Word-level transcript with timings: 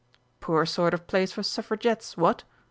"Poor 0.39 0.65
sort 0.65 0.95
of 0.95 1.05
place 1.05 1.31
for 1.31 1.43
Suffragettes, 1.43 2.17
what?" 2.17 2.43